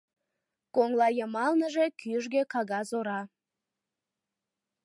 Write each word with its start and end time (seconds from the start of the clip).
Коҥлайымалныже 0.75 1.85
кӱжгӧ 1.99 2.41
кагаз 2.53 2.89
ора. 2.99 3.21